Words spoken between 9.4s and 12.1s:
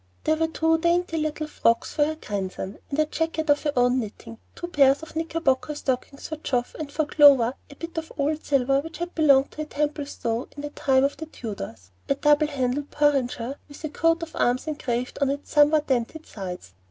to a Templestowe in the time of the Tudors,